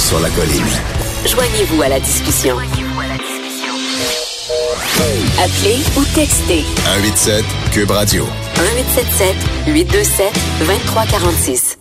Sur 0.00 0.18
la 0.20 0.28
colline. 0.30 0.64
Joignez-vous 1.26 1.82
à 1.82 1.88
la 1.88 2.00
discussion. 2.00 2.56
Appelez 5.38 5.78
ou 5.96 6.04
textez 6.14 6.64
187 6.84 7.44
Cube 7.72 7.90
Radio. 7.90 8.24
1877 8.24 9.36
827 9.68 10.32
2346. 10.60 11.78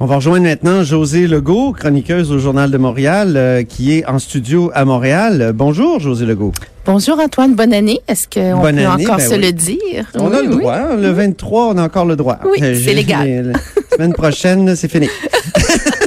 On 0.00 0.06
va 0.06 0.16
rejoindre 0.16 0.44
maintenant 0.44 0.82
José 0.84 1.26
Legault, 1.26 1.72
chroniqueuse 1.72 2.32
au 2.32 2.38
Journal 2.38 2.70
de 2.70 2.78
Montréal, 2.78 3.34
euh, 3.36 3.62
qui 3.64 3.98
est 3.98 4.06
en 4.06 4.18
studio 4.18 4.70
à 4.74 4.84
Montréal. 4.84 5.52
Bonjour, 5.54 6.00
José 6.00 6.24
Legault. 6.24 6.52
Bonjour 6.86 7.18
Antoine, 7.20 7.54
bonne 7.54 7.74
année. 7.74 8.00
Est-ce 8.08 8.26
qu'on 8.26 8.60
peut 8.62 8.86
encore 8.86 9.16
ben 9.16 9.28
se 9.28 9.34
oui. 9.34 9.40
le 9.42 9.52
dire? 9.52 10.06
On 10.14 10.32
a 10.32 10.40
le 10.42 10.48
droit. 10.48 10.96
Le 10.96 11.10
23, 11.10 11.74
on 11.74 11.78
a 11.78 11.82
encore 11.84 12.06
le 12.06 12.16
droit. 12.16 12.38
Oui, 12.44 12.58
Euh, 12.62 12.78
c'est 12.82 12.94
légal. 12.94 13.52
La 13.52 13.96
semaine 13.96 14.12
prochaine, 14.14 14.74
c'est 14.76 14.90
fini. 14.90 15.08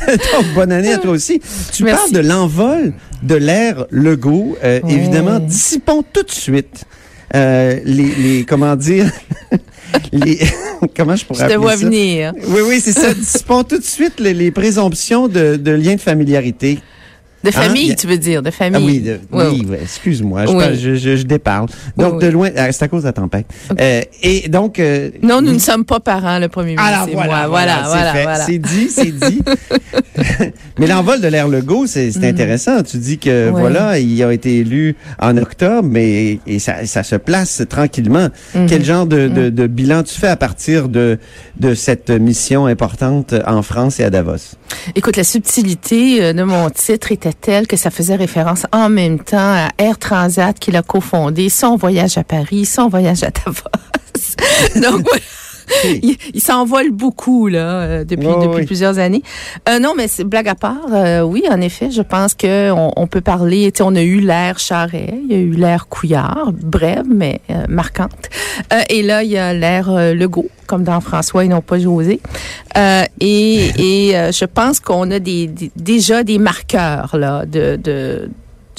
Donc, 0.06 0.54
bonne 0.54 0.72
année 0.72 0.92
à 0.92 0.98
toi 0.98 1.12
aussi. 1.12 1.40
Tu 1.72 1.84
Merci. 1.84 2.12
parles 2.12 2.24
de 2.24 2.28
l'envol 2.28 2.92
de 3.22 3.34
l'ère 3.34 3.86
Legault. 3.90 4.56
Euh. 4.62 4.80
Évidemment, 4.88 5.38
dissipons 5.38 6.02
tout 6.12 6.22
de 6.22 6.30
suite 6.30 6.84
euh, 7.34 7.78
les, 7.84 8.14
les, 8.14 8.44
comment 8.44 8.74
dire, 8.76 9.10
les, 10.12 10.38
comment 10.96 11.16
je 11.16 11.24
pourrais 11.26 11.48
Je 11.48 11.54
te 11.54 11.58
vois 11.58 11.76
ça? 11.76 11.84
venir. 11.84 12.32
Oui, 12.48 12.60
oui, 12.66 12.80
c'est 12.82 12.92
ça. 12.92 13.12
Dissipons 13.12 13.64
tout 13.64 13.78
de 13.78 13.84
suite 13.84 14.18
les, 14.18 14.32
les 14.34 14.50
présomptions 14.50 15.28
de, 15.28 15.56
de 15.56 15.70
liens 15.72 15.96
de 15.96 16.00
familiarité. 16.00 16.78
De 17.44 17.50
famille, 17.52 17.92
Hein? 17.92 17.94
tu 17.96 18.06
veux 18.08 18.18
dire, 18.18 18.42
de 18.42 18.48
Ah 18.48 18.52
famille. 18.52 18.84
oui, 18.84 19.00
de- 19.00 19.20
oui, 19.30 19.66
excuse-moi, 19.80 20.46
je, 20.46 20.52
Oui. 20.52 20.64
je, 20.76 20.94
je, 20.96 21.16
je 21.16 21.22
déparle. 21.22 21.68
Donc, 21.96 22.14
Oui, 22.14 22.24
de 22.24 22.28
loin, 22.30 22.50
ah, 22.56 22.72
c'est 22.72 22.84
à 22.84 22.88
cause 22.88 23.02
de 23.02 23.08
la 23.08 23.12
tempête. 23.12 23.46
Euh, 23.80 24.00
et 24.22 24.48
donc... 24.48 24.78
euh, 24.80 25.10
Non, 25.22 25.40
nous 25.40 25.52
ne 25.52 25.58
sommes 25.60 25.84
pas 25.84 26.00
parents, 26.00 26.38
le 26.40 26.48
premier 26.48 26.74
ministre. 26.76 26.84
Alors 26.86 27.06
voilà, 27.12 27.28
moi. 27.28 27.46
voilà, 27.48 27.82
voilà, 27.86 28.12
voilà, 28.12 28.44
c'est 28.46 28.58
voilà. 28.58 28.74
Dit, 28.74 28.88
c'est 28.90 29.12
dit. 29.12 29.42
Mais 30.78 30.86
l'envol 30.86 31.20
de 31.20 31.28
l'ère 31.28 31.48
Legault, 31.48 31.86
c'est 31.86 32.10
c'est 32.10 32.26
intéressant. 32.28 32.82
Tu 32.82 32.96
dis 32.98 33.18
que 33.18 33.48
Mhm. 33.48 33.54
Ouais. 33.54 33.60
voilà, 33.60 33.98
il 33.98 34.22
a 34.22 34.32
été 34.32 34.58
élu 34.58 34.96
en 35.20 35.36
octobre, 35.36 35.88
mais 35.88 36.38
et 36.46 36.58
ça, 36.58 36.86
ça 36.86 37.02
se 37.02 37.14
place 37.16 37.62
tranquillement. 37.68 38.28
Mhm. 38.54 38.66
Quel 38.68 38.84
genre 38.84 39.06
de, 39.06 39.28
de, 39.28 39.48
de 39.50 39.66
bilan 39.66 40.02
tu 40.02 40.18
fais 40.18 40.28
à 40.28 40.36
partir 40.36 40.88
de, 40.88 41.18
de 41.60 41.74
cette 41.74 42.10
mission 42.10 42.66
importante 42.66 43.34
en 43.46 43.62
France 43.62 44.00
et 44.00 44.04
à 44.04 44.10
Davos? 44.10 44.56
Écoute, 44.96 45.16
la 45.16 45.24
subtilité 45.24 46.22
euh, 46.22 46.32
de 46.32 46.42
mon 46.42 46.68
titre 46.70 47.10
était 47.28 47.38
telle 47.40 47.66
que 47.66 47.76
ça 47.76 47.90
faisait 47.90 48.16
référence 48.16 48.66
en 48.72 48.88
même 48.88 49.18
temps 49.18 49.36
à 49.38 49.68
Air 49.78 49.98
Transat 49.98 50.58
qu'il 50.58 50.76
a 50.76 50.82
cofondé, 50.82 51.48
son 51.48 51.76
voyage 51.76 52.18
à 52.18 52.24
Paris, 52.24 52.64
son 52.64 52.88
voyage 52.88 53.22
à 53.22 53.30
Davos. 53.30 53.62
Donc, 54.74 55.06
voilà. 55.06 55.22
Il, 56.02 56.16
il 56.34 56.40
s'envole 56.42 56.90
beaucoup 56.90 57.48
là 57.48 57.80
euh, 57.80 58.04
depuis 58.04 58.26
Oui, 58.26 58.34
depuis 58.42 58.60
oui. 58.60 58.66
plusieurs 58.66 58.98
années. 58.98 59.22
Euh, 59.68 59.78
non, 59.78 59.92
mais 59.96 60.06
blague 60.24 60.48
à 60.48 60.54
part. 60.54 60.86
euh, 60.92 61.20
oui, 61.22 61.42
en 61.50 61.60
effet, 61.60 61.90
je 61.90 62.02
pense 62.02 62.34
que 62.34 62.70
on, 62.70 62.92
on 62.96 63.06
peut 63.06 63.20
parler. 63.20 63.72
On 63.80 63.94
a 63.94 64.02
eu 64.02 64.20
l'ère 64.20 64.58
Charret, 64.58 65.14
il 65.24 65.32
y 65.32 65.34
a 65.34 65.38
eu 65.38 65.50
l'ère 65.52 65.88
Couillard, 65.88 66.50
brève 66.52 67.04
mais 67.08 67.40
euh, 67.50 67.64
marquante. 67.68 68.28
Et 68.90 69.02
là, 69.02 69.22
il 69.22 69.30
y 69.30 69.38
a 69.38 69.52
l'ère 69.54 69.90
Legault, 70.14 70.48
comme 70.66 70.84
dans 70.84 71.00
François 71.00 71.44
et 71.44 71.48
non 71.48 71.60
pas 71.60 71.78
José. 71.78 72.20
Et 73.20 73.70
et 73.78 74.12
je 74.32 74.44
pense 74.44 74.80
qu'on 74.80 75.10
a 75.10 75.18
des, 75.18 75.46
des- 75.46 75.70
déjà 75.76 76.22
des 76.22 76.38
marqueurs 76.38 77.16
là 77.16 77.44
de 77.46 77.76
de 77.76 78.30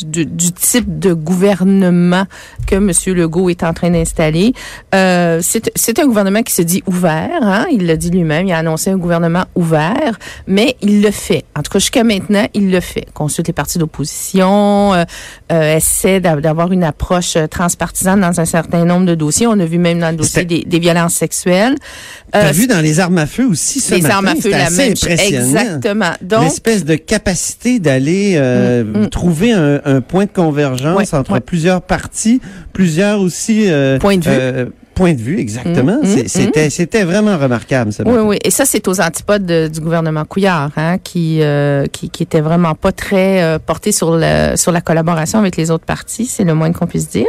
du, 0.05 0.25
du 0.25 0.51
type 0.51 0.99
de 0.99 1.13
gouvernement 1.13 2.25
que 2.67 2.75
M. 2.75 2.91
Legault 3.15 3.49
est 3.49 3.63
en 3.63 3.73
train 3.73 3.89
d'installer. 3.91 4.53
Euh, 4.95 5.41
c'est 5.75 5.99
un 5.99 6.05
gouvernement 6.05 6.43
qui 6.43 6.53
se 6.53 6.61
dit 6.61 6.83
ouvert, 6.87 7.29
hein? 7.41 7.65
il 7.71 7.85
l'a 7.85 7.95
dit 7.95 8.09
lui-même, 8.09 8.47
il 8.47 8.53
a 8.53 8.57
annoncé 8.59 8.89
un 8.89 8.97
gouvernement 8.97 9.45
ouvert, 9.55 10.17
mais 10.47 10.75
il 10.81 11.01
le 11.01 11.11
fait. 11.11 11.43
En 11.55 11.61
tout 11.61 11.71
cas, 11.71 11.79
jusqu'à 11.79 12.03
maintenant, 12.03 12.45
il 12.53 12.71
le 12.71 12.79
fait. 12.79 13.05
Consulte 13.13 13.47
les 13.47 13.53
partis 13.53 13.77
d'opposition, 13.77 14.93
euh, 14.93 15.03
euh, 15.51 15.75
essaie 15.77 16.19
d'av- 16.19 16.41
d'avoir 16.41 16.71
une 16.71 16.83
approche 16.83 17.35
euh, 17.35 17.47
transpartisane 17.47 18.21
dans 18.21 18.39
un 18.39 18.45
certain 18.45 18.85
nombre 18.85 19.05
de 19.05 19.15
dossiers. 19.15 19.47
On 19.47 19.59
a 19.59 19.65
vu 19.65 19.77
même 19.77 19.99
dans 19.99 20.11
le 20.11 20.17
dossier 20.17 20.45
des, 20.45 20.63
des 20.65 20.79
violences 20.79 21.13
sexuelles. 21.15 21.75
T'as 22.31 22.47
Euh, 22.49 22.51
vu 22.51 22.67
dans 22.67 22.81
les 22.81 22.99
armes 22.99 23.17
à 23.17 23.25
feu 23.25 23.45
aussi 23.47 23.79
ce 23.79 23.95
les 23.95 24.01
matin, 24.01 24.15
armes 24.15 24.27
à 24.27 24.35
feu, 24.35 24.49
la 24.51 24.69
même. 24.69 24.91
Exactement. 24.91 26.11
Donc, 26.21 26.43
L'espèce 26.43 26.85
de 26.85 26.95
capacité 26.95 27.79
d'aller 27.79 28.33
euh, 28.37 28.83
Mm, 28.83 29.03
mm. 29.03 29.09
trouver 29.09 29.51
un, 29.51 29.81
un 29.83 29.88
point 30.07 30.25
de 30.25 30.31
convergence 30.31 30.97
Ouais, 30.97 31.15
entre 31.19 31.31
ouais. 31.33 31.39
plusieurs 31.39 31.81
partis, 31.81 32.41
plusieurs 32.73 33.19
aussi 33.21 33.69
euh, 33.69 33.97
Point 33.99 34.17
de 34.17 34.23
vue. 34.23 34.29
euh, 34.31 34.65
points 34.99 35.13
de 35.13 35.21
vue, 35.21 35.39
exactement. 35.39 35.97
Mm, 36.03 36.05
mm, 36.05 36.13
C'est- 36.17 36.27
C'était 36.27 36.69
c'était 36.69 37.03
vraiment 37.03 37.37
remarquable 37.37 37.91
Oui, 37.99 38.05
matin. 38.11 38.23
oui. 38.25 38.37
Et 38.43 38.51
ça, 38.51 38.65
c'est 38.65 38.85
aux 38.89 38.99
antipodes 38.99 39.45
de- 39.45 39.69
du 39.69 39.79
gouvernement 39.79 40.25
Couillard, 40.25 40.71
hein, 40.75 40.97
qui, 41.01 41.41
euh, 41.41 41.85
qui, 41.87 42.09
qui 42.09 42.23
était 42.23 42.41
vraiment 42.41 42.75
pas 42.75 42.91
très 42.91 43.41
euh, 43.41 43.59
porté 43.59 43.93
sur, 43.93 44.11
le, 44.17 44.55
sur 44.57 44.73
la 44.73 44.81
collaboration 44.81 45.39
avec 45.39 45.55
les 45.55 45.71
autres 45.71 45.85
partis, 45.85 46.25
c'est 46.25 46.43
le 46.43 46.53
moins 46.53 46.73
qu'on 46.73 46.85
puisse 46.85 47.07
dire. 47.07 47.27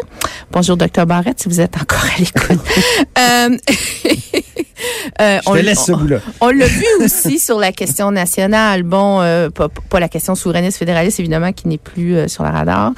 Bonjour, 0.51 0.77
docteur 0.77 1.07
Barrette, 1.07 1.41
si 1.41 1.49
vous 1.49 1.61
êtes 1.61 1.77
encore 1.81 2.05
à 2.05 2.19
l'écoute. 2.19 2.59
euh, 3.19 3.57
euh, 5.21 5.39
Je 5.47 5.51
te 5.53 5.59
laisse 5.59 5.85
ce 5.85 5.93
bout-là. 5.93 6.19
on 6.41 6.49
l'a 6.51 6.67
vu 6.67 6.85
aussi 7.05 7.39
sur 7.39 7.59
la 7.61 7.71
question 7.71 8.11
nationale. 8.11 8.83
Bon, 8.83 9.21
euh, 9.21 9.49
pas, 9.51 9.69
pas 9.69 10.01
la 10.01 10.09
question 10.09 10.35
souverainiste 10.35 10.79
fédéraliste, 10.79 11.21
évidemment, 11.21 11.53
qui 11.53 11.69
n'est 11.69 11.79
plus 11.79 12.17
euh, 12.17 12.27
sur 12.29 12.43
le 12.43 12.51
radar. 12.51 12.93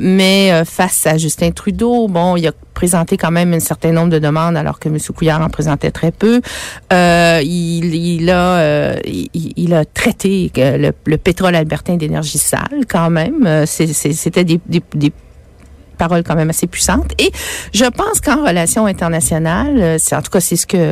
Mais 0.00 0.50
face 0.64 1.06
à 1.06 1.16
Justin 1.16 1.52
Trudeau, 1.52 2.08
bon, 2.08 2.36
il 2.36 2.46
a 2.48 2.52
présenté 2.80 3.18
quand 3.18 3.30
même 3.30 3.52
un 3.52 3.60
certain 3.60 3.92
nombre 3.92 4.08
de 4.08 4.18
demandes, 4.18 4.56
alors 4.56 4.78
que 4.78 4.88
M. 4.88 4.96
Couillard 5.14 5.42
en 5.42 5.50
présentait 5.50 5.90
très 5.90 6.12
peu. 6.12 6.40
Euh, 6.94 7.40
il, 7.44 8.30
a, 8.30 8.56
euh, 8.56 8.96
il, 9.64 9.74
a 9.74 9.84
traité 9.84 10.50
le, 10.56 10.92
le 11.04 11.16
pétrole 11.18 11.56
albertain 11.56 11.96
d'énergie 11.96 12.38
sale, 12.38 12.86
quand 12.88 13.10
même. 13.10 13.44
Euh, 13.46 13.66
C'était 13.66 14.44
des 14.44 14.60
paroles 16.04 16.24
quand 16.24 16.34
même 16.34 16.50
assez 16.50 16.66
puissantes. 16.66 17.12
Et 17.18 17.30
je 17.74 17.84
pense 17.84 18.20
qu'en 18.24 18.40
relations 18.50 18.86
internationales, 18.86 19.78
euh, 19.78 19.96
c'est 19.98 20.16
en 20.16 20.22
tout 20.22 20.30
cas 20.30 20.40
c'est 20.40 20.56
ce 20.56 20.66
que 20.66 20.84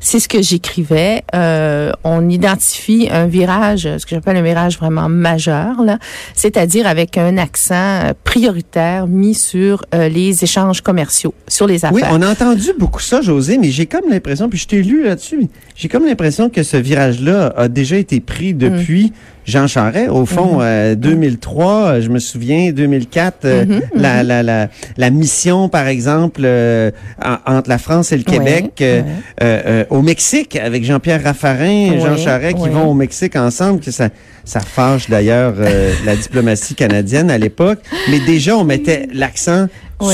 c'est 0.00 0.20
ce 0.20 0.28
que 0.28 0.40
j'écrivais. 0.40 1.22
euh, 1.34 1.92
on 2.04 2.28
identifie 2.28 3.08
un 3.10 3.26
virage, 3.26 3.82
ce 3.82 4.04
que 4.06 4.10
j'appelle 4.14 4.36
un 4.36 4.42
virage 4.42 4.78
vraiment 4.78 5.08
majeur 5.08 5.82
là, 5.82 5.98
c'est-à-dire 6.34 6.86
avec 6.86 7.18
un 7.18 7.36
accent 7.36 7.74
euh, 7.74 8.12
prioritaire 8.22 9.06
mis 9.06 9.34
sur 9.34 9.84
euh, 9.94 10.08
les 10.08 10.44
échanges 10.44 10.80
commerciaux, 10.80 11.34
sur 11.48 11.66
les 11.66 11.84
affaires. 11.84 11.94
Oui, 11.94 12.02
on 12.10 12.22
a 12.22 12.30
entendu 12.30 12.70
beaucoup 12.78 13.00
ça, 13.00 13.20
José, 13.22 13.58
mais 13.58 13.70
j'ai 13.70 13.86
comme 13.86 14.08
l'impression, 14.10 14.48
puis 14.48 14.58
je 14.58 14.68
t'ai 14.68 14.82
lu 14.82 15.04
là-dessus, 15.04 15.48
j'ai 15.74 15.88
comme 15.88 16.06
l'impression 16.06 16.48
que 16.50 16.62
ce 16.62 16.76
virage-là 16.76 17.52
a 17.56 17.68
déjà 17.68 17.96
été 17.96 18.20
pris 18.20 18.54
depuis 18.54 19.12
Jean 19.46 19.66
Charest. 19.66 20.08
Au 20.10 20.24
fond, 20.26 20.58
euh, 20.60 20.94
2003, 20.94 21.66
euh, 21.66 22.00
je 22.00 22.08
me 22.08 22.18
souviens, 22.18 22.72
2004, 22.72 23.44
euh, 23.44 23.64
Mhm, 23.66 23.80
la, 23.94 24.22
la, 24.22 24.42
la, 24.42 24.68
la 24.96 25.10
mission, 25.10 25.68
par 25.68 25.86
exemple, 25.86 26.42
euh, 26.44 26.90
en- 27.22 27.56
entre 27.56 27.68
la 27.68 27.78
France 27.78 28.12
et 28.12 28.16
le 28.16 28.22
Québec, 28.24 28.72
euh, 28.80 29.00
ouais. 29.02 29.06
euh, 29.42 29.62
euh, 29.66 29.84
au 29.90 30.02
Mexique, 30.02 30.56
avec 30.56 30.84
Jean-Pierre 30.84 31.22
Raffarin 31.22 31.92
et 31.92 32.00
Jean 32.00 32.16
Charest 32.16 32.56
qui 32.58 32.68
vont 32.68 32.88
au 32.90 32.94
Mexique 32.94 33.36
ensemble, 33.36 33.80
que 33.80 33.90
ça, 33.90 34.08
ça 34.44 34.60
fâche 34.60 35.08
d'ailleurs 35.08 35.54
euh, 35.58 35.92
la 36.04 36.16
diplomatie 36.16 36.74
canadienne 36.74 37.30
à 37.30 37.38
l'époque. 37.38 37.78
Mais 38.10 38.20
déjà, 38.20 38.56
on 38.56 38.64
mettait 38.64 39.08
l'accent 39.12 39.68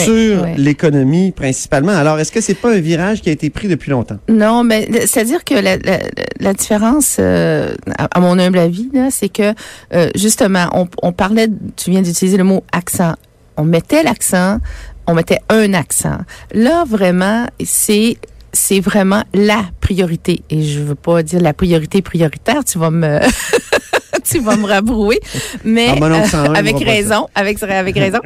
sur 0.04 0.46
l'économie 0.56 1.32
principalement. 1.32 1.92
Alors, 1.92 2.18
est-ce 2.20 2.30
que 2.30 2.40
c'est 2.40 2.54
pas 2.54 2.70
un 2.72 2.80
virage 2.80 3.22
qui 3.22 3.28
a 3.28 3.32
été 3.32 3.50
pris 3.50 3.66
depuis 3.66 3.90
longtemps? 3.90 4.18
Non, 4.28 4.62
mais 4.62 4.88
c'est-à-dire 5.06 5.44
que 5.44 5.54
la, 5.54 5.78
la, 5.78 5.98
la 6.38 6.54
différence, 6.54 7.16
euh, 7.18 7.74
à, 7.98 8.04
à 8.04 8.20
mon 8.20 8.38
humble 8.38 8.58
avis, 8.58 8.88
là, 8.92 9.08
c'est 9.10 9.28
que 9.28 9.54
euh, 9.94 10.08
justement, 10.14 10.68
on, 10.72 10.88
on 11.02 11.12
parlait, 11.12 11.48
tu 11.76 11.90
viens 11.90 12.02
d'utiliser 12.02 12.36
le 12.36 12.44
mot 12.44 12.62
accent. 12.72 13.14
On 13.56 13.64
mettait 13.64 14.02
l'accent, 14.02 14.58
on 15.06 15.14
mettait 15.14 15.40
un 15.48 15.74
accent. 15.74 16.18
Là, 16.52 16.84
vraiment, 16.86 17.46
c'est 17.64 18.16
c'est 18.52 18.80
vraiment 18.80 19.22
la 19.32 19.62
priorité. 19.80 20.42
Et 20.50 20.62
je 20.62 20.80
veux 20.80 20.94
pas 20.96 21.22
dire 21.22 21.40
la 21.40 21.52
priorité 21.52 22.02
prioritaire, 22.02 22.64
tu 22.64 22.78
vas 22.78 22.90
me 22.90 23.20
tu 24.24 24.40
vas 24.40 24.56
me 24.56 24.66
rabrouer, 24.66 25.20
mais 25.64 25.88
Ah, 25.90 26.04
euh, 26.04 26.48
il 26.50 26.56
avec 26.56 26.78
raison, 26.78 27.26
avec 27.34 27.62
avec 27.62 27.94
raison. 27.94 28.18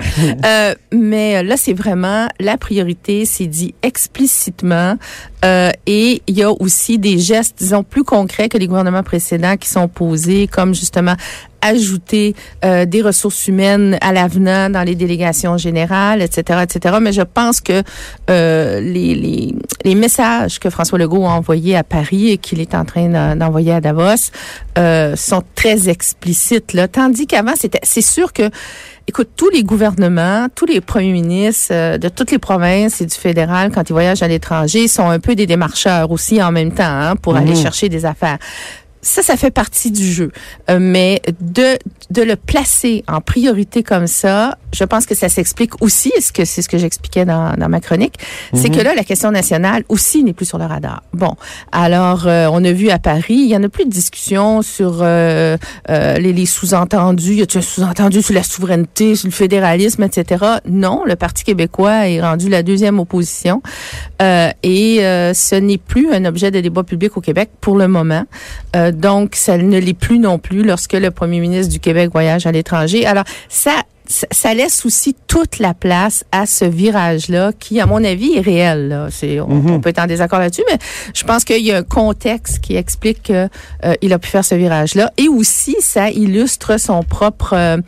Euh, 0.45 0.75
mais 0.93 1.43
là, 1.43 1.57
c'est 1.57 1.73
vraiment 1.73 2.29
la 2.41 2.57
priorité. 2.57 3.25
C'est 3.25 3.47
dit 3.47 3.75
explicitement 3.83 4.97
Euh, 5.44 5.70
et 5.87 6.23
il 6.26 6.37
y 6.37 6.43
a 6.43 6.50
aussi 6.50 6.99
des 6.99 7.19
gestes, 7.19 7.56
disons, 7.58 7.82
plus 7.82 8.05
concrets 8.05 8.49
que 8.49 8.58
les 8.58 8.67
gouvernements 8.67 9.02
précédents 9.02 9.56
qui 9.56 9.69
sont 9.69 9.88
posés, 9.88 10.46
comme 10.46 10.75
justement 10.75 11.17
ajouter 11.64 12.35
euh, 12.64 12.85
des 12.85 13.00
ressources 13.00 13.49
humaines 13.49 13.96
à 14.02 14.12
l'avenant 14.12 14.69
dans 14.69 14.82
les 14.82 14.94
délégations 14.94 15.56
générales, 15.56 16.20
etc., 16.20 16.61
etc. 16.62 16.96
Mais 17.00 17.12
je 17.12 17.23
pense 17.23 17.61
que 17.61 17.82
euh, 18.29 18.81
les, 18.81 19.14
les, 19.14 19.55
les, 19.82 19.94
messages 19.94 20.61
que 20.61 20.69
François 20.69 20.99
Legault 20.99 21.25
a 21.25 21.31
envoyés 21.31 21.75
à 21.75 21.82
Paris 21.82 22.31
et 22.31 22.38
qu'il 22.38 22.61
est 22.61 22.75
en 22.75 22.85
train 22.85 23.35
d'envoyer 23.35 23.73
à 23.73 23.81
Davos 23.81 24.31
euh, 24.76 25.17
sont 25.17 25.43
très 25.55 25.88
explicites. 25.88 26.75
Là. 26.75 26.87
Tandis 26.87 27.26
qu'avant, 27.26 27.55
c'était, 27.56 27.81
c'est 27.82 28.02
sûr 28.02 28.32
que 28.35 28.50
Écoute, 29.06 29.31
tous 29.37 29.51
les 29.51 29.62
gouvernements, 29.62 30.49
tous 30.55 30.65
les 30.65 30.81
premiers 30.81 31.12
ministres 31.12 31.73
euh, 31.73 31.99
de 31.99 32.09
toutes 32.09 32.31
les 32.31 32.39
provinces 32.39 33.03
et 33.03 33.06
du 33.06 33.15
fédéral, 33.15 33.71
quand 33.71 33.89
ils 33.89 33.93
voyagent 33.93 34.23
à 34.23 34.29
l'étranger, 34.29 34.89
sont 34.89 35.11
un 35.11 35.21
peu 35.21 35.35
des 35.35 35.47
démarcheurs 35.47 36.11
aussi 36.11 36.43
en 36.43 36.51
même 36.51 36.73
temps 36.73 36.85
hein, 36.85 37.17
pour 37.17 37.37
aller 37.37 37.53
mmh. 37.53 37.62
chercher 37.62 37.89
des 37.91 38.06
affaires 38.06 38.39
ça, 39.05 39.23
ça 39.23 39.37
fait 39.37 39.51
partie 39.51 39.91
du 39.91 40.11
jeu. 40.11 40.33
Euh, 40.71 40.79
mais 40.81 41.23
de, 41.41 41.79
de 42.11 42.23
le 42.23 42.37
placer 42.37 43.05
en 43.06 43.21
priorité 43.21 43.83
comme 43.83 44.06
ça, 44.06 44.59
je 44.73 44.85
pense 44.85 45.06
que 45.06 45.15
ça 45.15 45.29
s'explique 45.29 45.81
aussi, 45.83 46.12
ce 46.21 46.33
que 46.33 46.45
c'est 46.45 46.62
ce 46.62 46.69
que 46.69 46.79
j'expliquais 46.79 47.25
dans, 47.25 47.55
dans 47.56 47.69
ma 47.69 47.81
chronique, 47.81 48.15
c'est 48.55 48.71
que 48.71 48.79
mhm. 48.79 48.85
là, 48.85 48.95
la 48.95 49.05
question 49.05 49.31
nationale 49.31 49.85
aussi 49.89 50.25
n'est 50.25 50.33
plus 50.33 50.47
sur 50.47 50.59
le 50.59 50.65
radar. 50.65 51.03
Bon, 51.12 51.37
alors, 51.71 52.27
euh, 52.27 52.49
on 52.51 52.65
a 52.65 52.73
vu 52.73 52.91
à 52.91 52.99
Paris, 52.99 53.35
il 53.35 53.49
y 53.49 53.56
en 53.56 53.62
a 53.62 53.69
plus 53.69 53.85
de 53.85 53.91
discussions 53.91 54.62
sur 54.62 54.99
euh, 55.01 55.57
les, 55.89 56.33
les 56.33 56.47
sous-entendus. 56.47 57.35
Y 57.35 57.43
a-t-il 57.43 57.59
un 57.59 57.62
sous-entendu 57.62 58.23
sur 58.23 58.35
la 58.35 58.43
souveraineté, 58.43 59.15
sur 59.15 59.29
le 59.29 59.33
fédéralisme, 59.33 60.03
etc. 60.03 60.45
Non, 60.69 61.03
le 61.07 61.17
Parti 61.17 61.45
québécois 61.45 62.09
est 62.09 62.21
rendu 62.21 62.49
la 62.49 62.62
deuxième 62.62 62.99
opposition 62.99 63.62
et 64.20 64.99
ce 65.00 65.55
n'est 65.55 65.78
plus 65.78 66.12
un 66.12 66.25
objet 66.25 66.50
de 66.50 66.61
débat 66.61 66.82
public 66.82 67.16
au 67.16 67.20
Québec 67.20 67.50
pour 67.61 67.76
le 67.76 67.88
moment 67.88 68.25
donc, 68.93 69.34
ça 69.34 69.56
ne 69.56 69.78
l'est 69.78 69.94
plus 69.94 70.19
non 70.19 70.38
plus 70.38 70.62
lorsque 70.62 70.94
le 70.94 71.11
premier 71.11 71.40
ministre 71.40 71.72
du 71.72 71.81
Québec 71.81 72.11
voyage 72.12 72.46
à 72.46 72.52
l'étranger. 72.52 73.06
Alors, 73.06 73.25
ça 73.49 73.82
ça, 74.06 74.53
laisse 74.53 74.85
aussi 74.85 75.17
toute 75.27 75.59
la 75.59 75.73
place 75.73 76.25
à 76.31 76.47
ce 76.47 76.65
virage-là 76.65 77.53
qui, 77.59 77.81
à 77.81 77.87
mon 77.87 78.05
avis, 78.05 78.35
est 78.35 78.41
réel. 78.41 78.89
Là. 78.89 79.09
C'est, 79.11 79.41
on, 79.41 79.49
mhm. 79.49 79.81
peut 79.81 79.91
être 79.91 80.01
en 80.01 80.06
désaccord 80.06 80.39
là-dessus, 80.39 80.65
mais 80.71 80.79
je 81.15 81.25
pense 81.25 81.45
qu'il 81.45 81.65
y 81.65 81.73
a 81.73 81.79
un 81.79 81.83
contexte 81.83 82.61
qui 82.61 82.77
explique 82.77 83.23
qu'il 83.23 83.49
euh, 83.85 84.11
a 84.11 84.19
pu 84.19 84.29
faire 84.29 84.45
ce 84.45 84.55
virage-là. 84.55 85.11
Et 85.17 85.29
aussi, 85.29 85.77
ça 85.81 86.11
illustre 86.11 86.79
son 86.79 87.03
propre 87.03 87.55
euh, 87.55 87.79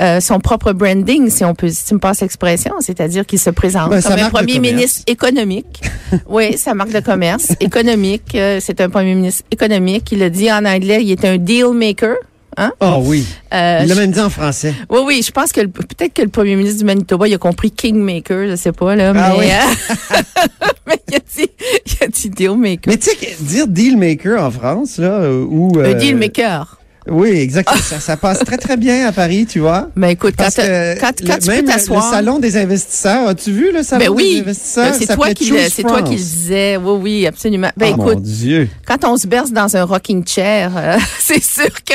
euh, 0.00 0.20
son 0.20 0.40
propre 0.40 0.72
branding, 0.72 1.28
si 1.28 1.44
on 1.44 1.54
peut, 1.54 1.68
si 1.68 1.94
me 1.94 2.00
passe 2.00 2.22
l'expression, 2.22 2.74
c'est-à-dire 2.80 3.26
qu'il 3.26 3.38
se 3.38 3.50
présente 3.50 3.90
ben, 3.90 4.02
comme 4.02 4.12
un 4.12 4.30
premier 4.30 4.58
ministre 4.58 5.02
économique. 5.06 5.82
oui, 6.28 6.56
sa 6.56 6.74
marque 6.74 6.92
de 6.92 7.00
commerce 7.00 7.52
économique. 7.60 8.36
c'est 8.60 8.80
un 8.80 8.88
premier 8.88 9.14
ministre 9.14 9.44
économique. 9.50 10.10
Il 10.12 10.22
a 10.22 10.30
dit 10.30 10.50
en 10.50 10.64
anglais, 10.64 11.02
il 11.02 11.10
est 11.10 11.24
un 11.24 11.36
deal 11.36 11.72
maker. 11.74 12.16
Hein? 12.58 12.72
Oh 12.80 13.02
oui. 13.02 13.26
Euh, 13.52 13.80
il 13.82 13.88
l'a 13.88 13.94
même 13.94 14.10
dit 14.10 14.20
en 14.20 14.30
français. 14.30 14.74
Oui, 14.88 15.00
oui. 15.04 15.22
Je 15.24 15.30
pense 15.30 15.52
que 15.52 15.60
peut-être 15.66 16.14
que 16.14 16.22
le 16.22 16.28
premier 16.28 16.56
ministre 16.56 16.78
du 16.78 16.84
Manitoba, 16.84 17.28
il 17.28 17.34
a 17.34 17.38
compris 17.38 17.70
Kingmaker, 17.70 18.48
je 18.48 18.56
sais 18.56 18.72
pas, 18.72 18.96
là. 18.96 19.12
Ah 19.14 19.32
mais, 19.32 19.38
oui. 19.38 19.50
Euh, 19.50 20.46
mais 20.86 21.00
il 21.08 21.16
a 21.16 21.18
dit, 21.18 21.50
il 21.86 22.04
a 22.04 22.08
dit 22.08 22.30
dealmaker. 22.30 22.92
Mais 22.92 22.96
tu 22.96 23.10
sais, 23.10 23.36
dire 23.40 23.68
dealmaker 23.68 24.42
en 24.42 24.50
France, 24.50 24.96
là, 24.98 25.20
euh, 25.20 25.44
ou. 25.44 25.72
Un 25.78 25.94
dealmaker. 25.94 26.78
Oui, 27.08 27.28
exactement. 27.28 27.80
ça, 27.80 28.00
ça, 28.00 28.16
passe 28.16 28.40
très, 28.40 28.56
très 28.56 28.76
bien 28.76 29.06
à 29.06 29.12
Paris, 29.12 29.46
tu 29.46 29.60
vois. 29.60 29.90
Mais 29.94 30.08
ben, 30.08 30.12
écoute, 30.12 30.34
quand, 30.36 30.48
quand, 30.56 31.12
quand 31.24 31.38
tu 31.38 31.48
même 31.48 31.64
peux 31.64 31.94
le 31.94 32.00
salon 32.00 32.38
des 32.38 32.56
investisseurs, 32.56 33.28
as-tu 33.28 33.52
vu 33.52 33.72
le 33.72 33.82
salon 33.82 34.06
ben 34.06 34.10
oui, 34.10 34.34
des 34.34 34.40
investisseurs? 34.40 34.94
C'est 34.94 35.14
toi, 35.14 35.32
qui 35.32 35.50
le, 35.50 35.58
c'est 35.70 35.82
toi 35.82 36.02
qui 36.02 36.12
le 36.12 36.16
disais. 36.16 36.76
Oui, 36.76 36.98
oui, 37.00 37.26
absolument. 37.26 37.70
Ben 37.76 37.94
oh, 37.96 38.02
écoute, 38.02 38.14
mon 38.14 38.20
Dieu. 38.20 38.68
quand 38.86 39.04
on 39.04 39.16
se 39.16 39.26
berce 39.26 39.52
dans 39.52 39.76
un 39.76 39.84
rocking 39.84 40.26
chair, 40.26 40.72
c'est 41.20 41.42
sûr 41.42 41.70
que... 41.84 41.94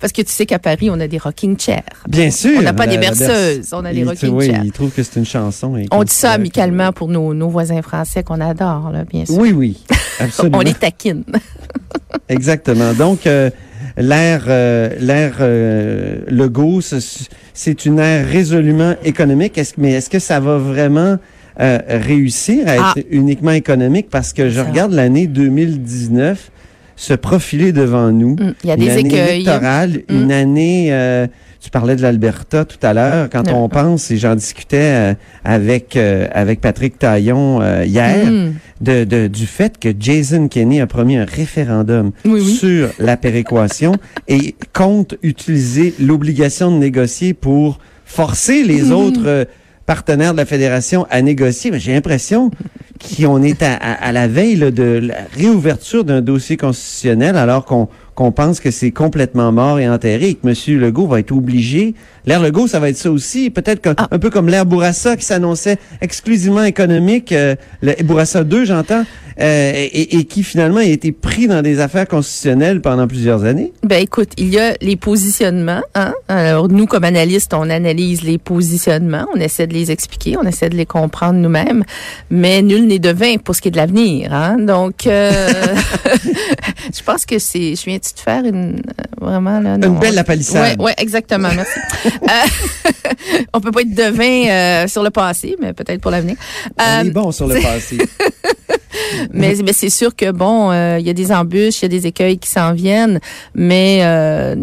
Parce 0.00 0.12
que 0.12 0.22
tu 0.22 0.30
sais 0.30 0.46
qu'à 0.46 0.58
Paris, 0.58 0.90
on 0.90 1.00
a 1.00 1.08
des 1.08 1.18
rocking 1.18 1.58
chairs. 1.58 1.82
Bien 2.08 2.30
sûr. 2.30 2.58
On 2.58 2.62
n'a 2.62 2.72
pas 2.72 2.86
des 2.86 2.98
berceuses, 2.98 3.72
on 3.72 3.84
a 3.84 3.92
des 3.92 4.04
rocking 4.04 4.34
oui, 4.34 4.46
chairs. 4.46 4.60
Oui, 4.60 4.66
ils 4.68 4.72
trouvent 4.72 4.92
que 4.92 5.02
c'est 5.02 5.18
une 5.18 5.26
chanson. 5.26 5.76
On 5.90 6.04
dit 6.04 6.12
ça 6.12 6.32
amicalement 6.32 6.92
pour 6.92 7.08
nos, 7.08 7.34
nos 7.34 7.48
voisins 7.48 7.82
français 7.82 8.22
qu'on 8.22 8.40
adore, 8.40 8.90
là, 8.90 9.04
bien 9.04 9.24
sûr. 9.24 9.38
Oui, 9.38 9.52
oui, 9.52 9.84
absolument. 10.18 10.58
on 10.58 10.60
les 10.62 10.74
taquine. 10.74 11.24
Exactement. 12.28 12.92
Donc, 12.94 13.26
euh, 13.26 13.50
l'ère 13.96 14.44
euh, 14.48 14.90
l'ère 14.98 15.36
euh, 15.40 16.18
Legault, 16.28 16.80
c'est 17.52 17.84
une 17.84 17.98
ère 17.98 18.26
résolument 18.26 18.94
économique. 19.04 19.60
Mais 19.78 19.92
est-ce 19.92 20.10
que 20.10 20.18
ça 20.18 20.40
va 20.40 20.58
vraiment 20.58 21.18
euh, 21.60 21.78
réussir 21.88 22.66
à 22.66 22.74
être 22.74 22.94
ah. 22.96 23.00
uniquement 23.10 23.52
économique? 23.52 24.08
Parce 24.10 24.32
que 24.32 24.48
je 24.48 24.60
regarde 24.60 24.92
l'année 24.92 25.26
2019 25.26 26.50
se 26.96 27.14
profiler 27.14 27.72
devant 27.72 28.10
nous. 28.10 28.36
Mm. 28.36 28.54
Il 28.64 28.68
y 28.68 28.72
a 28.72 28.76
des 28.76 28.84
une 28.84 28.90
année 28.90 29.00
écueils. 29.00 29.42
électorale, 29.42 29.90
mm. 30.08 30.14
une 30.14 30.32
année... 30.32 30.88
Euh, 30.90 31.26
tu 31.60 31.70
parlais 31.70 31.96
de 31.96 32.02
l'Alberta 32.02 32.66
tout 32.66 32.76
à 32.82 32.92
l'heure. 32.92 33.30
Quand 33.30 33.50
on 33.50 33.70
pense, 33.70 34.10
et 34.10 34.18
j'en 34.18 34.34
discutais 34.34 34.76
euh, 35.12 35.14
avec 35.44 35.96
euh, 35.96 36.28
avec 36.32 36.60
Patrick 36.60 36.98
Taillon 36.98 37.62
hier, 37.84 38.26
mm. 38.26 38.52
de, 38.82 39.04
de, 39.04 39.28
du 39.28 39.46
fait 39.46 39.78
que 39.78 39.88
Jason 39.98 40.48
Kenney 40.48 40.82
a 40.82 40.86
promis 40.86 41.16
un 41.16 41.24
référendum 41.24 42.12
sur 42.42 42.90
la 42.98 43.16
péréquation 43.16 43.94
et 44.28 44.56
compte 44.74 45.14
utiliser 45.22 45.94
l'obligation 45.98 46.70
de 46.70 46.76
négocier 46.76 47.32
pour 47.32 47.78
forcer 48.04 48.62
les 48.62 48.92
autres 48.92 49.46
partenaires 49.86 50.32
de 50.32 50.38
la 50.38 50.46
fédération 50.46 51.06
à 51.10 51.22
négocier. 51.22 51.70
Mais 51.70 51.80
j'ai 51.80 51.92
l'impression 51.92 52.50
qu'on 53.18 53.42
est 53.42 53.62
à, 53.62 53.74
à, 53.74 54.12
la 54.12 54.28
veille 54.28 54.56
de 54.56 55.00
la 55.02 55.16
réouverture 55.36 56.04
d'un 56.04 56.20
dossier 56.20 56.56
constitutionnel 56.56 57.36
alors 57.36 57.64
qu'on 57.64 57.88
qu'on 58.14 58.32
pense 58.32 58.60
que 58.60 58.70
c'est 58.70 58.92
complètement 58.92 59.50
mort 59.52 59.78
et 59.78 59.88
enterré 59.88 60.30
et 60.30 60.34
que 60.34 60.46
M. 60.46 60.80
Legault 60.80 61.06
va 61.06 61.20
être 61.20 61.32
obligé. 61.32 61.94
L'air 62.26 62.40
Legault, 62.40 62.68
ça 62.68 62.78
va 62.78 62.88
être 62.88 62.96
ça 62.96 63.10
aussi. 63.10 63.50
Peut-être 63.50 63.94
ah. 63.96 64.08
un 64.10 64.18
peu 64.18 64.30
comme 64.30 64.48
l'air 64.48 64.66
Bourassa 64.66 65.16
qui 65.16 65.24
s'annonçait 65.24 65.78
exclusivement 66.00 66.62
économique. 66.62 67.32
Euh, 67.32 67.56
le 67.82 68.00
Bourassa 68.04 68.44
2, 68.44 68.64
j'entends. 68.64 69.04
Euh, 69.40 69.72
et, 69.74 70.16
et, 70.16 70.24
qui 70.24 70.44
finalement 70.44 70.78
a 70.78 70.84
été 70.84 71.10
pris 71.10 71.48
dans 71.48 71.60
des 71.60 71.80
affaires 71.80 72.06
constitutionnelles 72.06 72.80
pendant 72.80 73.08
plusieurs 73.08 73.44
années? 73.44 73.72
Ben 73.82 74.00
écoute, 74.00 74.30
il 74.36 74.48
y 74.48 74.60
a 74.60 74.74
les 74.80 74.96
positionnements. 74.96 75.82
Hein? 75.96 76.14
Alors 76.28 76.68
nous, 76.68 76.86
comme 76.86 77.02
analystes, 77.02 77.52
on 77.52 77.68
analyse 77.68 78.22
les 78.22 78.38
positionnements, 78.38 79.26
on 79.34 79.40
essaie 79.40 79.66
de 79.66 79.74
les 79.74 79.90
expliquer, 79.90 80.36
on 80.36 80.44
essaie 80.44 80.68
de 80.68 80.76
les 80.76 80.86
comprendre 80.86 81.40
nous-mêmes, 81.40 81.82
mais 82.30 82.62
nul 82.62 82.86
n'est 82.86 83.00
devin 83.00 83.36
pour 83.38 83.56
ce 83.56 83.60
qui 83.60 83.68
est 83.68 83.70
de 83.72 83.76
l'avenir. 83.76 84.32
Hein? 84.32 84.58
Donc, 84.58 85.06
euh, 85.06 85.30
je 86.94 87.02
pense 87.02 87.26
que 87.26 87.38
c'est, 87.40 87.74
je 87.74 87.84
viens 87.84 87.98
de 87.98 88.20
faire 88.20 88.44
une 88.44 88.76
euh, 88.76 89.02
vraiment 89.20 89.58
là, 89.58 89.74
une 89.74 89.98
belle 89.98 90.18
apalissade. 90.18 90.78
Ouais, 90.78 90.84
ouais, 90.84 90.94
exactement. 90.98 91.48
Merci. 91.54 91.80
euh, 92.22 93.42
on 93.52 93.60
peut 93.60 93.72
pas 93.72 93.80
être 93.80 93.94
devin 93.94 94.86
sur 94.86 95.02
le 95.02 95.10
passé, 95.10 95.56
mais 95.60 95.72
peut-être 95.72 96.00
pour 96.00 96.10
l'avenir. 96.10 96.36
On 96.78 97.04
est 97.04 97.10
bon 97.10 97.32
sur 97.32 97.48
le 97.48 97.60
passé. 97.60 97.98
Mais, 99.32 99.54
mais 99.64 99.72
c'est 99.72 99.90
sûr 99.90 100.14
que 100.14 100.30
bon, 100.30 100.70
euh, 100.70 100.98
il 100.98 101.06
y 101.06 101.10
a 101.10 101.12
des 101.12 101.32
embûches, 101.32 101.80
il 101.80 101.82
y 101.82 101.84
a 101.86 101.88
des 101.88 102.06
écueils 102.06 102.38
qui 102.38 102.50
s'en 102.50 102.72
viennent, 102.72 103.20
mais 103.54 104.00
euh, 104.02 104.54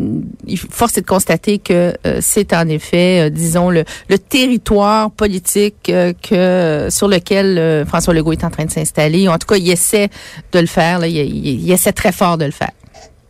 il 0.48 0.58
force 0.58 0.98
est 0.98 1.02
de 1.02 1.06
constater 1.06 1.60
que 1.60 1.94
euh, 2.06 2.18
c'est 2.22 2.54
en 2.54 2.68
effet, 2.68 3.30
disons, 3.30 3.70
le, 3.70 3.84
le 4.10 4.18
territoire 4.18 5.12
politique 5.12 5.92
que 5.92 6.88
sur 6.90 7.08
lequel 7.08 7.86
François 7.88 8.14
Legault 8.14 8.34
est 8.34 8.44
en 8.44 8.50
train 8.50 8.66
de 8.66 8.72
s'installer. 8.72 9.28
En 9.28 9.38
tout 9.38 9.48
cas, 9.48 9.58
il 9.58 9.70
essaie 9.70 10.10
de 10.52 10.60
le 10.60 10.68
faire. 10.68 11.00
Là, 11.00 11.08
il, 11.08 11.18
il 11.18 11.72
essaie 11.72 11.94
très 11.94 12.12
fort 12.12 12.38
de 12.38 12.46
le 12.46 12.52
faire. 12.52 12.72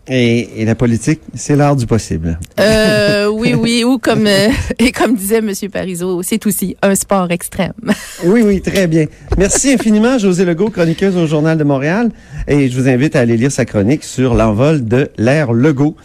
Et, 0.07 0.65
la 0.65 0.73
politique, 0.73 1.21
c'est 1.35 1.55
l'art 1.55 1.75
du 1.75 1.85
possible. 1.85 2.39
Euh, 2.59 3.27
oui, 3.27 3.53
oui, 3.53 3.83
ou 3.83 3.99
comme 3.99 4.25
euh, 4.25 4.49
et 4.79 4.91
comme 4.91 5.15
disait 5.15 5.37
M. 5.37 5.51
Parizeau, 5.71 6.23
c'est 6.23 6.43
aussi 6.47 6.75
un 6.81 6.95
sport 6.95 7.31
extrême. 7.31 7.73
oui, 8.25 8.41
oui, 8.41 8.61
très 8.61 8.87
bien. 8.87 9.05
Merci 9.37 9.73
infiniment, 9.73 10.17
José 10.17 10.43
Legault, 10.43 10.71
chroniqueuse 10.71 11.15
au 11.15 11.27
Journal 11.27 11.57
de 11.57 11.63
Montréal. 11.63 12.09
Et 12.47 12.67
je 12.67 12.79
vous 12.79 12.89
invite 12.89 13.15
à 13.15 13.19
aller 13.19 13.37
lire 13.37 13.51
sa 13.51 13.65
chronique 13.65 14.03
sur 14.03 14.33
l'envol 14.33 14.83
de 14.83 15.09
l'ère 15.17 15.53
Legault. 15.53 15.95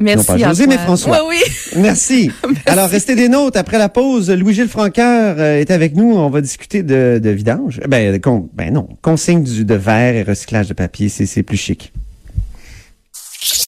Merci. 0.00 0.32
Non 0.32 0.38
pas 0.38 0.48
José, 0.48 0.66
mais 0.66 0.78
François. 0.78 1.20
Oui, 1.28 1.36
oui. 1.76 1.80
Merci. 1.80 2.30
Alors, 2.66 2.88
restez 2.88 3.14
des 3.14 3.28
notes. 3.28 3.56
Après 3.56 3.78
la 3.78 3.88
pause, 3.88 4.30
Louis-Gilles 4.30 4.68
Franqueur 4.68 5.36
euh, 5.38 5.60
est 5.60 5.70
avec 5.70 5.94
nous. 5.94 6.16
On 6.16 6.28
va 6.28 6.40
discuter 6.40 6.82
de, 6.82 7.20
de 7.22 7.30
vidange. 7.30 7.80
Ben, 7.88 8.20
ben 8.52 8.72
non, 8.72 8.88
consigne 9.00 9.44
du, 9.44 9.64
de 9.64 9.74
verre 9.74 10.16
et 10.16 10.22
recyclage 10.24 10.68
de 10.68 10.74
papier. 10.74 11.08
C'est 11.08 11.42
plus 11.44 11.56
chic. 11.56 11.92